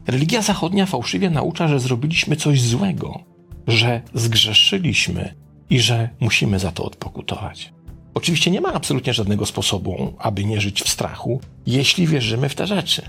Religia 0.07 0.41
zachodnia 0.41 0.85
fałszywie 0.85 1.29
naucza, 1.29 1.67
że 1.67 1.79
zrobiliśmy 1.79 2.35
coś 2.35 2.62
złego, 2.62 3.19
że 3.67 4.01
zgrzeszyliśmy 4.13 5.35
i 5.69 5.79
że 5.79 6.09
musimy 6.19 6.59
za 6.59 6.71
to 6.71 6.83
odpokutować. 6.83 7.73
Oczywiście 8.13 8.51
nie 8.51 8.62
ma 8.62 8.73
absolutnie 8.73 9.13
żadnego 9.13 9.45
sposobu, 9.45 10.13
aby 10.17 10.45
nie 10.45 10.62
żyć 10.62 10.81
w 10.81 10.89
strachu, 10.89 11.41
jeśli 11.65 12.07
wierzymy 12.07 12.50
w 12.50 12.55
te 12.55 12.67
rzeczy. 12.67 13.01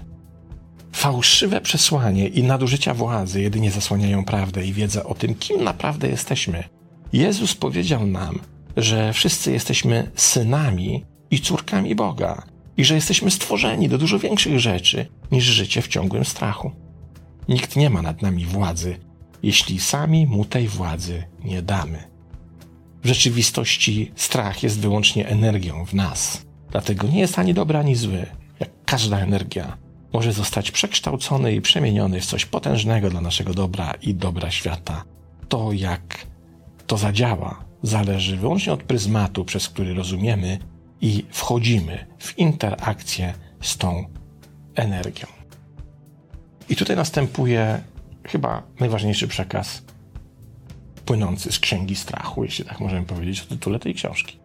Fałszywe 0.93 1.61
przesłanie 1.61 2.29
i 2.29 2.43
nadużycia 2.43 2.95
władzy 2.95 3.43
jedynie 3.43 3.71
zasłaniają 3.71 4.25
prawdę 4.25 4.67
i 4.67 4.73
wiedzę 4.73 5.05
o 5.05 5.15
tym, 5.15 5.35
kim 5.35 5.65
naprawdę 5.65 6.09
jesteśmy. 6.09 6.65
Jezus 7.13 7.55
powiedział 7.55 8.07
nam, 8.07 8.39
że 8.77 9.13
wszyscy 9.13 9.53
jesteśmy 9.53 10.11
synami 10.15 11.05
i 11.31 11.41
córkami 11.41 11.95
Boga 11.95 12.54
i 12.77 12.85
że 12.85 12.95
jesteśmy 12.95 13.31
stworzeni 13.31 13.89
do 13.89 13.99
dużo 13.99 14.19
większych 14.19 14.61
rzeczy 14.61 15.07
niż 15.33 15.45
życie 15.45 15.83
w 15.83 15.89
ciągłym 15.89 16.25
strachu. 16.25 16.73
Nikt 17.49 17.77
nie 17.77 17.91
ma 17.91 18.03
nad 18.03 18.23
nami 18.23 18.45
władzy, 18.45 18.97
jeśli 19.43 19.81
sami 19.81 20.27
mu 20.27 20.45
tej 20.45 20.69
władzy 20.69 21.25
nie 21.45 21.63
damy. 21.63 22.15
W 23.03 23.07
rzeczywistości 23.07 24.13
strach 24.17 24.63
jest 24.63 24.81
wyłącznie 24.81 25.29
energią 25.29 25.87
w 25.87 25.95
nas. 25.95 26.47
Dlatego 26.71 27.09
nie 27.09 27.21
jest 27.21 27.39
ani 27.39 27.55
dobry, 27.55 27.79
ani 27.79 27.97
zły. 27.97 28.27
Jak 28.61 28.71
każda 28.85 29.19
energia, 29.19 29.77
może 30.13 30.33
zostać 30.33 30.71
przekształcony 30.71 31.55
i 31.55 31.61
przemieniony 31.61 32.21
w 32.21 32.27
coś 32.27 32.47
potężnego 32.47 33.11
dla 33.11 33.21
naszego 33.21 33.55
dobra 33.55 33.95
i 34.03 34.15
dobra 34.15 34.51
świata. 34.51 35.05
To, 35.49 35.73
jak 35.73 36.27
to 36.87 36.97
zadziała, 36.97 37.65
zależy 37.83 38.37
wyłącznie 38.37 38.73
od 38.73 38.83
pryzmatu, 38.83 39.45
przez 39.45 39.69
który 39.69 39.95
rozumiemy 39.95 40.59
i 41.01 41.25
wchodzimy 41.31 42.07
w 42.19 42.39
interakcję 42.39 43.35
z 43.61 43.77
tą 43.77 44.05
energią. 44.75 45.27
I 46.69 46.77
tutaj 46.77 46.97
następuje 46.97 47.81
chyba 48.25 48.63
najważniejszy 48.81 49.29
przekaz 49.29 49.83
płynący 51.05 51.53
z 51.53 51.59
księgi 51.59 51.97
strachu, 51.97 52.45
jeśli 52.45 52.65
tak 52.65 52.81
możemy 52.81 53.07
powiedzieć 53.07 53.41
o 53.41 53.45
tytule 53.47 53.79
tej 53.79 53.95
książki. 53.95 54.39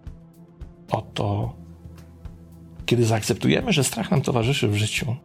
Oto, 0.92 1.56
kiedy 2.86 3.06
zaakceptujemy, 3.06 3.74
że 3.74 3.84
strach 3.84 4.12
nam 4.12 4.22
towarzyszy 4.22 4.68
w 4.68 4.76
życiu, 4.76 5.16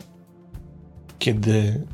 kiedy 1.19 1.87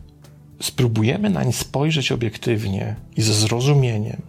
spróbujemy 0.60 1.30
nań 1.30 1.52
spojrzeć 1.52 2.12
obiektywnie 2.12 2.96
i 3.16 3.22
ze 3.22 3.34
zrozumieniem, 3.34 4.22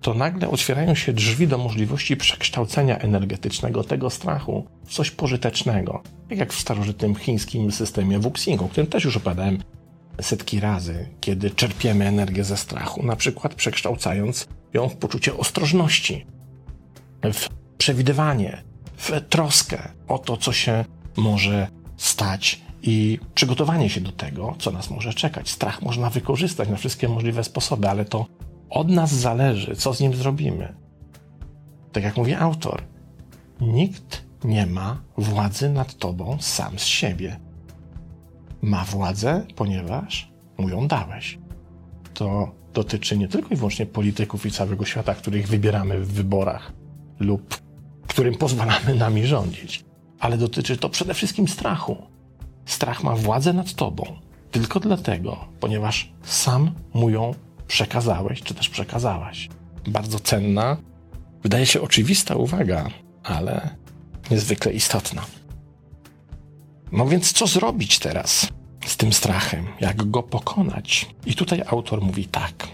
to 0.00 0.14
nagle 0.14 0.50
otwierają 0.50 0.94
się 0.94 1.12
drzwi 1.12 1.48
do 1.48 1.58
możliwości 1.58 2.16
przekształcenia 2.16 2.98
energetycznego 2.98 3.84
tego 3.84 4.10
strachu 4.10 4.66
w 4.86 4.92
coś 4.92 5.10
pożytecznego. 5.10 6.02
Tak 6.28 6.38
jak 6.38 6.52
w 6.52 6.60
starożytnym 6.60 7.14
chińskim 7.14 7.72
systemie 7.72 8.18
Wuxing, 8.18 8.62
o 8.62 8.68
którym 8.68 8.86
też 8.86 9.04
już 9.04 9.16
opowiadałem 9.16 9.58
setki 10.20 10.60
razy, 10.60 11.08
kiedy 11.20 11.50
czerpiemy 11.50 12.06
energię 12.06 12.44
ze 12.44 12.56
strachu, 12.56 13.06
na 13.06 13.16
przykład 13.16 13.54
przekształcając 13.54 14.48
ją 14.74 14.88
w 14.88 14.96
poczucie 14.96 15.36
ostrożności, 15.36 16.26
w 17.32 17.48
przewidywanie, 17.78 18.62
w 18.96 19.10
troskę 19.28 19.88
o 20.08 20.18
to, 20.18 20.36
co 20.36 20.52
się 20.52 20.84
może 21.16 21.68
stać 21.96 22.60
i 22.82 23.18
przygotowanie 23.34 23.90
się 23.90 24.00
do 24.00 24.12
tego, 24.12 24.56
co 24.58 24.70
nas 24.70 24.90
może 24.90 25.14
czekać. 25.14 25.50
Strach 25.50 25.82
można 25.82 26.10
wykorzystać 26.10 26.68
na 26.68 26.76
wszystkie 26.76 27.08
możliwe 27.08 27.44
sposoby, 27.44 27.88
ale 27.88 28.04
to 28.04 28.26
od 28.70 28.88
nas 28.88 29.12
zależy, 29.12 29.76
co 29.76 29.94
z 29.94 30.00
nim 30.00 30.14
zrobimy. 30.14 30.74
Tak 31.92 32.04
jak 32.04 32.16
mówi 32.16 32.34
autor, 32.34 32.82
nikt 33.60 34.24
nie 34.44 34.66
ma 34.66 35.02
władzy 35.16 35.70
nad 35.70 35.94
tobą 35.94 36.36
sam 36.40 36.78
z 36.78 36.84
siebie. 36.84 37.40
Ma 38.62 38.84
władzę, 38.84 39.46
ponieważ 39.56 40.32
mu 40.58 40.68
ją 40.68 40.88
dałeś. 40.88 41.38
To 42.14 42.50
dotyczy 42.74 43.18
nie 43.18 43.28
tylko 43.28 43.54
i 43.54 43.56
wyłącznie 43.56 43.86
polityków 43.86 44.46
i 44.46 44.50
całego 44.50 44.84
świata, 44.84 45.14
których 45.14 45.48
wybieramy 45.48 46.00
w 46.00 46.12
wyborach 46.12 46.72
lub 47.20 47.60
którym 48.06 48.34
pozwalamy 48.34 48.94
nami 48.94 49.26
rządzić, 49.26 49.84
ale 50.18 50.38
dotyczy 50.38 50.76
to 50.76 50.88
przede 50.88 51.14
wszystkim 51.14 51.48
strachu. 51.48 51.96
Strach 52.66 53.02
ma 53.04 53.16
władzę 53.16 53.52
nad 53.52 53.74
tobą 53.74 54.04
tylko 54.50 54.80
dlatego, 54.80 55.36
ponieważ 55.60 56.12
sam 56.22 56.70
mu 56.94 57.10
ją 57.10 57.34
przekazałeś, 57.70 58.42
czy 58.42 58.54
też 58.54 58.68
przekazałaś. 58.68 59.48
Bardzo 59.86 60.20
cenna, 60.20 60.76
wydaje 61.42 61.66
się 61.66 61.80
oczywista 61.80 62.36
uwaga, 62.36 62.90
ale 63.22 63.76
niezwykle 64.30 64.72
istotna. 64.72 65.22
No 66.92 67.06
więc 67.06 67.32
co 67.32 67.46
zrobić 67.46 67.98
teraz 67.98 68.48
z 68.86 68.96
tym 68.96 69.12
strachem? 69.12 69.66
Jak 69.80 70.10
go 70.10 70.22
pokonać? 70.22 71.06
I 71.26 71.34
tutaj 71.34 71.62
autor 71.66 72.02
mówi 72.02 72.24
tak. 72.24 72.68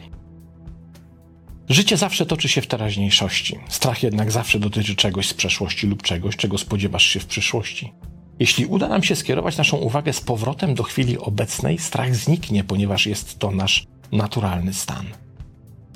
Życie 1.68 1.96
zawsze 1.96 2.26
toczy 2.26 2.48
się 2.48 2.62
w 2.62 2.66
teraźniejszości. 2.66 3.58
Strach 3.68 4.02
jednak 4.02 4.32
zawsze 4.32 4.58
dotyczy 4.58 4.96
czegoś 4.96 5.28
z 5.28 5.34
przeszłości 5.34 5.86
lub 5.86 6.02
czegoś, 6.02 6.36
czego 6.36 6.58
spodziewasz 6.58 7.06
się 7.06 7.20
w 7.20 7.26
przyszłości. 7.26 7.92
Jeśli 8.38 8.66
uda 8.66 8.88
nam 8.88 9.02
się 9.02 9.16
skierować 9.16 9.56
naszą 9.56 9.76
uwagę 9.76 10.12
z 10.12 10.20
powrotem 10.20 10.74
do 10.74 10.82
chwili 10.82 11.18
obecnej, 11.18 11.78
strach 11.78 12.14
zniknie, 12.14 12.64
ponieważ 12.64 13.06
jest 13.06 13.38
to 13.38 13.50
nasz 13.50 13.86
naturalny 14.12 14.74
stan. 14.74 15.06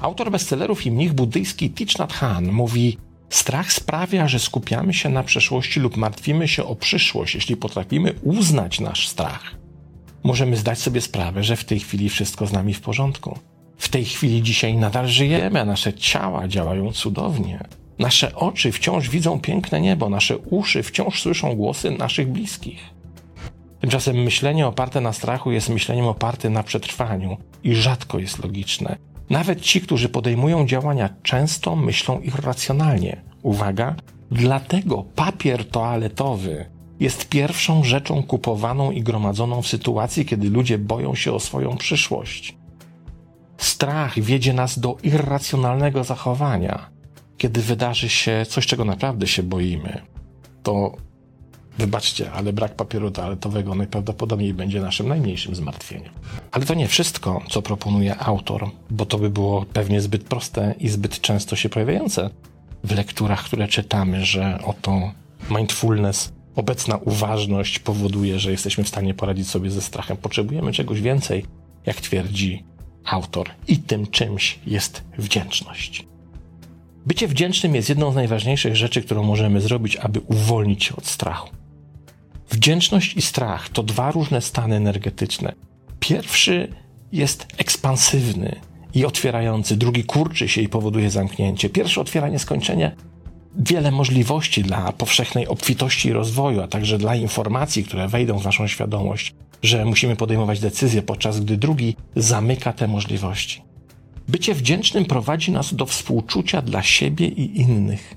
Autor 0.01 0.31
bestsellerów 0.31 0.87
i 0.87 0.91
mnich 0.91 1.13
buddyjski 1.13 1.71
Thich 1.71 1.99
Nhat 1.99 2.13
Hanh 2.13 2.53
mówi: 2.53 2.99
Strach 3.31 3.73
sprawia, 3.73 4.29
że 4.29 4.39
skupiamy 4.39 4.95
się 4.95 5.09
na 5.09 5.23
przeszłości 5.23 5.81
lub 5.81 5.97
martwimy 5.97 6.49
się 6.49 6.65
o 6.65 6.77
przyszłość. 6.77 7.35
Jeśli 7.35 7.57
potrafimy 7.57 8.15
uznać 8.23 8.81
nasz 8.81 9.09
strach, 9.09 9.55
możemy 10.25 10.57
zdać 10.57 10.79
sobie 10.79 11.01
sprawę, 11.01 11.45
że 11.45 11.57
w 11.57 11.65
tej 11.65 11.81
chwili 11.81 12.09
wszystko 12.09 12.47
z 12.47 12.53
nami 12.53 12.75
w 12.75 12.81
porządku. 12.81 13.39
W 13.79 13.89
tej 13.89 14.05
chwili 14.05 14.43
dzisiaj 14.43 14.75
nadal 14.75 15.09
żyjemy, 15.09 15.61
a 15.61 15.65
nasze 15.65 15.95
ciała 15.95 16.49
działają 16.49 16.93
cudownie. 16.93 17.65
Nasze 17.99 18.35
oczy 18.35 18.73
wciąż 18.73 19.09
widzą 19.09 19.41
piękne 19.41 19.81
niebo, 19.81 20.09
nasze 20.09 20.39
uszy 20.39 20.83
wciąż 20.83 21.23
słyszą 21.23 21.55
głosy 21.55 21.91
naszych 21.91 22.29
bliskich. 22.29 23.00
Tymczasem 23.81 24.23
myślenie 24.23 24.67
oparte 24.67 25.01
na 25.01 25.13
strachu 25.13 25.53
jest 25.53 25.69
myśleniem 25.69 26.07
oparte 26.07 26.51
na 26.51 26.63
przetrwaniu 26.63 27.37
i 27.65 27.75
rzadko 27.75 28.19
jest 28.19 28.45
logiczne. 28.45 28.97
Nawet 29.31 29.61
ci, 29.61 29.81
którzy 29.81 30.09
podejmują 30.09 30.67
działania, 30.67 31.09
często 31.23 31.77
myślą 31.77 32.21
irracjonalnie. 32.21 33.23
Uwaga, 33.43 33.97
dlatego 34.31 35.05
papier 35.15 35.69
toaletowy 35.69 36.71
jest 37.01 37.29
pierwszą 37.29 37.85
rzeczą 37.85 38.23
kupowaną 38.23 38.91
i 38.91 39.03
gromadzoną 39.03 39.63
w 39.63 39.67
sytuacji, 39.67 40.25
kiedy 40.25 40.51
ludzie 40.51 40.79
boją 40.79 41.15
się 41.15 41.33
o 41.33 41.41
swoją 41.41 41.77
przyszłość. 41.77 42.57
Strach 43.57 44.21
wiedzie 44.21 44.53
nas 44.53 44.79
do 44.79 44.97
irracjonalnego 45.03 46.05
zachowania. 46.05 46.91
Kiedy 47.37 47.63
wydarzy 47.63 48.09
się 48.09 48.47
coś, 48.49 48.67
czego 48.67 48.85
naprawdę 48.85 49.27
się 49.27 49.43
boimy, 49.43 50.03
to 50.63 50.97
wybaczcie, 51.79 52.33
ale 52.33 52.53
brak 52.53 52.75
papieru 52.75 53.11
toaletowego 53.11 53.75
najprawdopodobniej 53.75 54.55
będzie 54.55 54.81
naszym 54.81 55.09
najmniejszym 55.09 55.55
zmartwieniem. 55.55 56.13
Ale 56.53 56.67
to 56.67 56.75
nie 56.75 56.89
wszystko, 56.89 57.43
co 57.49 57.63
proponuje 57.63 58.19
autor, 58.19 58.71
bo 58.91 59.07
to 59.07 59.19
by 59.19 59.31
było 59.31 59.65
pewnie 59.73 60.01
zbyt 60.01 60.25
proste 60.25 60.75
i 60.79 60.89
zbyt 60.89 61.21
często 61.21 61.57
się 61.57 61.69
pojawiające 61.69 62.31
w 62.85 62.97
lekturach, 62.97 63.45
które 63.45 63.69
czytamy, 63.69 64.25
że 64.25 64.59
oto 64.65 65.13
mindfulness, 65.51 66.33
obecna 66.57 66.97
uważność 66.97 67.79
powoduje, 67.79 68.39
że 68.39 68.51
jesteśmy 68.51 68.85
w 68.85 68.89
stanie 68.89 69.15
poradzić 69.15 69.49
sobie 69.49 69.71
ze 69.71 69.81
strachem. 69.81 70.17
Potrzebujemy 70.17 70.73
czegoś 70.73 71.01
więcej, 71.01 71.45
jak 71.87 71.97
twierdzi 71.97 72.65
autor. 73.05 73.51
I 73.69 73.79
tym 73.79 74.07
czymś 74.07 74.59
jest 74.67 75.03
wdzięczność. 75.19 76.07
Bycie 77.07 77.29
wdzięcznym 77.29 77.75
jest 77.75 77.89
jedną 77.89 78.13
z 78.13 78.15
najważniejszych 78.15 78.77
rzeczy, 78.77 79.03
którą 79.03 79.23
możemy 79.23 79.61
zrobić, 79.61 79.97
aby 79.97 80.21
uwolnić 80.21 80.85
się 80.85 80.97
od 80.97 81.07
strachu. 81.07 81.49
Wdzięczność 82.51 83.17
i 83.17 83.23
strach 83.23 83.69
to 83.69 83.83
dwa 83.83 84.11
różne 84.11 84.41
stany 84.41 84.77
energetyczne. 84.77 85.53
Pierwszy 86.01 86.69
jest 87.13 87.47
ekspansywny 87.59 88.61
i 88.95 89.05
otwierający, 89.05 89.77
drugi 89.77 90.05
kurczy 90.05 90.49
się 90.49 90.61
i 90.61 90.69
powoduje 90.69 91.11
zamknięcie. 91.11 91.71
Pierwszy 91.71 92.01
otwiera 92.01 92.29
nieskończenie 92.29 92.97
wiele 93.57 93.91
możliwości 93.91 94.63
dla 94.63 94.93
powszechnej 94.93 95.49
obfitości 95.49 96.09
i 96.09 96.13
rozwoju, 96.13 96.61
a 96.61 96.69
także 96.69 96.99
dla 96.99 97.17
informacji, 97.17 97.85
które 97.85 98.09
wejdą 98.09 98.39
w 98.39 98.45
naszą 98.45 98.67
świadomość, 98.67 99.35
że 99.63 99.85
musimy 99.85 100.17
podejmować 100.17 100.61
decyzje, 100.61 101.03
podczas 101.03 101.41
gdy 101.41 101.57
drugi 101.57 101.97
zamyka 102.17 102.73
te 102.73 102.89
możliwości. 102.89 103.63
Bycie 104.29 104.55
wdzięcznym 104.55 105.05
prowadzi 105.05 105.53
nas 105.53 105.75
do 105.75 105.87
współczucia 105.87 106.63
dla 106.63 106.83
siebie 106.83 107.27
i 107.27 107.61
innych. 107.61 108.15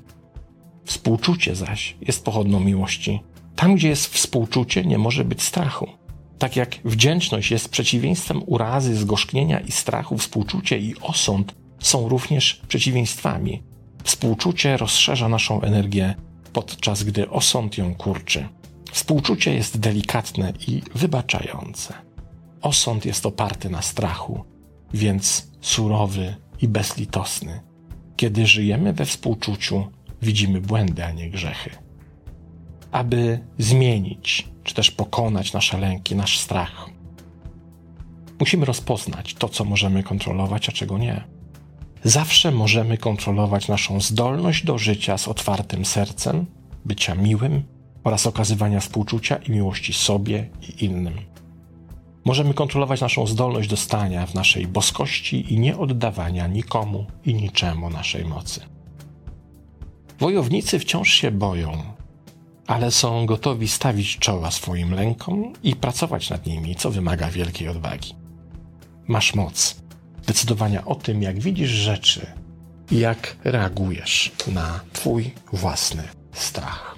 Współczucie 0.85 1.55
zaś 1.55 1.95
jest 2.01 2.25
pochodną 2.25 2.59
miłości. 2.59 3.19
Tam, 3.55 3.75
gdzie 3.75 3.89
jest 3.89 4.07
współczucie, 4.07 4.85
nie 4.85 4.97
może 4.97 5.25
być 5.25 5.41
strachu. 5.41 5.87
Tak 6.39 6.55
jak 6.55 6.75
wdzięczność 6.85 7.51
jest 7.51 7.69
przeciwieństwem 7.69 8.41
urazy, 8.45 8.95
zgorzknienia 8.95 9.59
i 9.59 9.71
strachu, 9.71 10.17
współczucie 10.17 10.79
i 10.79 10.95
osąd 11.01 11.55
są 11.79 12.09
również 12.09 12.61
przeciwieństwami. 12.67 13.63
Współczucie 14.03 14.77
rozszerza 14.77 15.29
naszą 15.29 15.61
energię, 15.61 16.15
podczas 16.53 17.03
gdy 17.03 17.29
osąd 17.29 17.77
ją 17.77 17.95
kurczy. 17.95 18.47
Współczucie 18.91 19.53
jest 19.53 19.79
delikatne 19.79 20.53
i 20.67 20.81
wybaczające. 20.95 21.93
Osąd 22.61 23.05
jest 23.05 23.25
oparty 23.25 23.69
na 23.69 23.81
strachu, 23.81 24.43
więc 24.93 25.51
surowy 25.61 26.35
i 26.61 26.67
bezlitosny. 26.67 27.61
Kiedy 28.15 28.47
żyjemy 28.47 28.93
we 28.93 29.05
współczuciu, 29.05 29.87
widzimy 30.21 30.61
błędy, 30.61 31.05
a 31.05 31.11
nie 31.11 31.29
grzechy. 31.29 31.82
Aby 32.93 33.39
zmienić, 33.57 34.47
czy 34.63 34.73
też 34.73 34.91
pokonać 34.91 35.53
nasze 35.53 35.77
lęki, 35.77 36.15
nasz 36.15 36.39
strach, 36.39 36.89
musimy 38.39 38.65
rozpoznać 38.65 39.33
to, 39.33 39.49
co 39.49 39.65
możemy 39.65 40.03
kontrolować, 40.03 40.69
a 40.69 40.71
czego 40.71 40.97
nie. 40.97 41.23
Zawsze 42.03 42.51
możemy 42.51 42.97
kontrolować 42.97 43.67
naszą 43.67 44.01
zdolność 44.01 44.65
do 44.65 44.77
życia 44.77 45.17
z 45.17 45.27
otwartym 45.27 45.85
sercem, 45.85 46.45
bycia 46.85 47.15
miłym 47.15 47.63
oraz 48.03 48.27
okazywania 48.27 48.79
współczucia 48.79 49.35
i 49.35 49.51
miłości 49.51 49.93
sobie 49.93 50.49
i 50.61 50.85
innym. 50.85 51.13
Możemy 52.25 52.53
kontrolować 52.53 53.01
naszą 53.01 53.27
zdolność 53.27 53.69
do 53.69 53.77
stania 53.77 54.25
w 54.25 54.33
naszej 54.33 54.67
boskości 54.67 55.53
i 55.53 55.59
nie 55.59 55.77
oddawania 55.77 56.47
nikomu 56.47 57.05
i 57.25 57.33
niczemu 57.33 57.89
naszej 57.89 58.25
mocy. 58.25 58.61
Wojownicy 60.19 60.79
wciąż 60.79 61.13
się 61.13 61.31
boją, 61.31 61.93
ale 62.67 62.91
są 62.91 63.25
gotowi 63.25 63.67
stawić 63.67 64.17
czoła 64.17 64.51
swoim 64.51 64.93
lękom 64.93 65.53
i 65.63 65.75
pracować 65.75 66.29
nad 66.29 66.45
nimi, 66.45 66.75
co 66.75 66.91
wymaga 66.91 67.29
wielkiej 67.29 67.67
odwagi. 67.67 68.15
Masz 69.07 69.35
moc 69.35 69.75
decydowania 70.27 70.85
o 70.85 70.95
tym, 70.95 71.21
jak 71.21 71.39
widzisz 71.39 71.69
rzeczy 71.69 72.27
i 72.91 72.99
jak 72.99 73.37
reagujesz 73.43 74.31
na 74.47 74.79
Twój 74.93 75.31
własny 75.53 76.03
strach. 76.31 76.97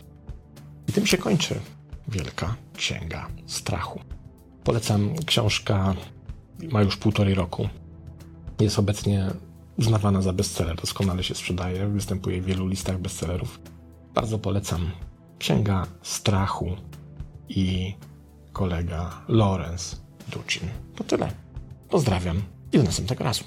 I 0.88 0.92
tym 0.92 1.06
się 1.08 1.18
kończy 1.18 1.60
Wielka 2.08 2.56
Księga 2.78 3.28
Strachu. 3.46 4.00
Polecam 4.64 5.16
książka, 5.26 5.96
ma 6.72 6.82
już 6.82 6.98
półtorej 6.98 7.34
roku. 7.34 7.70
Jest 8.60 8.80
obecnie 8.80 9.28
uznawana 9.78 10.22
za 10.22 10.34
bestseller, 10.34 10.76
doskonale 10.76 11.24
się 11.24 11.36
sprzedaje, 11.36 11.88
występuje 11.88 12.42
w 12.42 12.46
wielu 12.46 12.68
listach 12.68 13.00
bestsellerów. 13.00 13.60
Bardzo 14.14 14.40
polecam. 14.40 14.92
Księga 15.46 15.86
Strachu 16.02 16.76
i 17.50 17.96
kolega 18.54 19.22
Lorenz 19.28 20.02
Ducin. 20.28 20.70
To 20.96 21.04
tyle. 21.04 21.32
Pozdrawiam 21.90 22.42
i 22.72 22.78
do 22.78 22.84
następnego 22.84 23.24
razu. 23.24 23.44